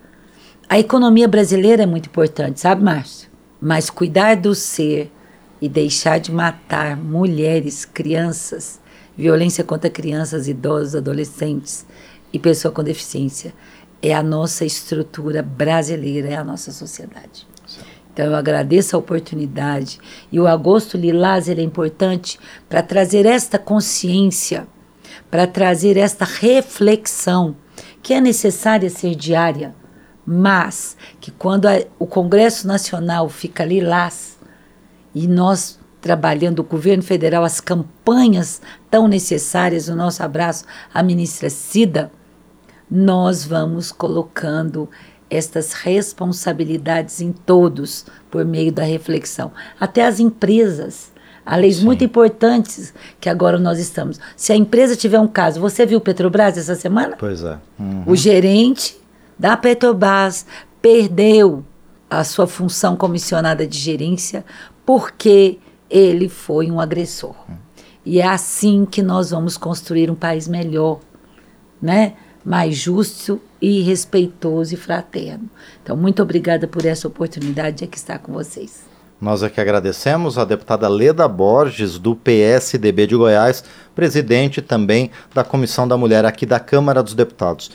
a 0.69 0.79
economia 0.79 1.27
brasileira 1.27 1.83
é 1.83 1.85
muito 1.85 2.05
importante, 2.05 2.61
sabe, 2.61 2.81
Márcio? 2.81 3.29
Mas 3.61 3.89
cuidar 3.89 4.37
do 4.37 4.55
ser 4.55 5.11
e 5.61 5.67
deixar 5.67 6.21
de 6.21 6.31
matar 6.31 6.95
mulheres, 6.95 7.83
crianças, 7.83 8.79
violência 9.17 9.61
contra 9.61 9.89
crianças, 9.89 10.47
idosos, 10.47 10.95
adolescentes 10.95 11.85
e 12.31 12.39
pessoas 12.39 12.73
com 12.73 12.81
deficiência 12.81 13.53
é 14.01 14.13
a 14.13 14.23
nossa 14.23 14.65
estrutura 14.65 15.41
brasileira, 15.41 16.29
é 16.29 16.35
a 16.35 16.43
nossa 16.43 16.71
sociedade. 16.71 17.47
Então 18.13 18.25
eu 18.25 18.35
agradeço 18.35 18.95
a 18.95 18.99
oportunidade 18.99 19.99
e 20.31 20.39
o 20.39 20.47
Agosto 20.47 20.97
Lilás 20.97 21.47
ele 21.47 21.61
é 21.61 21.63
importante 21.63 22.39
para 22.67 22.81
trazer 22.81 23.25
esta 23.25 23.57
consciência, 23.57 24.67
para 25.29 25.47
trazer 25.47 25.95
esta 25.95 26.25
reflexão 26.25 27.55
que 28.01 28.13
é 28.13 28.19
necessária 28.19 28.89
ser 28.89 29.15
diária, 29.15 29.73
mas 30.25 30.97
que 31.19 31.31
quando 31.31 31.67
a, 31.67 31.81
o 31.97 32.05
Congresso 32.05 32.67
Nacional 32.67 33.29
fica 33.29 33.63
lilás 33.63 34.37
e 35.13 35.27
nós 35.27 35.79
trabalhando 36.01 36.59
o 36.59 36.63
governo 36.63 37.03
federal 37.03 37.43
as 37.43 37.59
campanhas 37.59 38.61
tão 38.89 39.07
necessárias, 39.07 39.87
o 39.87 39.95
nosso 39.95 40.23
abraço 40.23 40.65
à 40.93 41.01
ministra 41.03 41.49
Cida, 41.49 42.11
nós 42.89 43.43
vamos 43.43 43.91
colocando 43.91 44.89
estas 45.29 45.73
responsabilidades 45.73 47.21
em 47.21 47.31
todos 47.31 48.05
por 48.31 48.43
meio 48.43 48.71
da 48.71 48.83
reflexão. 48.83 49.51
Até 49.79 50.05
as 50.05 50.19
empresas. 50.19 51.11
Há 51.45 51.55
leis 51.55 51.77
Sim. 51.77 51.85
muito 51.85 52.03
importantes 52.03 52.93
que 53.19 53.29
agora 53.29 53.57
nós 53.57 53.79
estamos. 53.79 54.19
Se 54.35 54.51
a 54.51 54.55
empresa 54.55 54.95
tiver 54.95 55.19
um 55.19 55.27
caso, 55.27 55.59
você 55.59 55.85
viu 55.85 55.97
o 55.97 56.01
Petrobras 56.01 56.57
essa 56.57 56.75
semana? 56.75 57.15
Pois 57.17 57.43
é. 57.43 57.57
Uhum. 57.79 58.03
O 58.05 58.15
gerente 58.15 58.99
da 59.37 59.55
Petrobras 59.57 60.45
perdeu 60.81 61.63
a 62.09 62.23
sua 62.23 62.47
função 62.47 62.95
comissionada 62.95 63.65
de 63.65 63.77
gerência 63.77 64.43
porque 64.85 65.59
ele 65.89 66.29
foi 66.29 66.69
um 66.69 66.79
agressor. 66.79 67.35
Uhum. 67.47 67.55
E 68.05 68.19
é 68.19 68.27
assim 68.27 68.85
que 68.85 69.01
nós 69.01 69.31
vamos 69.31 69.57
construir 69.57 70.09
um 70.09 70.15
país 70.15 70.47
melhor, 70.47 70.99
né? 71.81 72.13
Mais 72.49 72.75
justo 72.75 73.39
e 73.61 73.81
respeitoso 73.81 74.73
e 74.73 74.77
fraterno. 74.77 75.47
Então, 75.83 75.95
muito 75.95 76.23
obrigada 76.23 76.67
por 76.67 76.83
essa 76.83 77.07
oportunidade 77.07 77.77
de 77.77 77.83
aqui 77.83 77.95
estar 77.95 78.17
com 78.17 78.33
vocês. 78.33 78.89
Nós 79.21 79.43
aqui 79.43 79.61
agradecemos 79.61 80.35
a 80.35 80.45
deputada 80.45 80.87
Leda 80.87 81.27
Borges, 81.27 81.99
do 81.99 82.15
PSDB 82.15 83.05
de 83.05 83.15
Goiás, 83.15 83.63
presidente 83.93 84.63
também 84.63 85.11
da 85.31 85.43
Comissão 85.43 85.87
da 85.87 85.95
Mulher 85.95 86.25
aqui 86.25 86.43
da 86.43 86.59
Câmara 86.59 87.03
dos 87.03 87.13
Deputados. 87.13 87.67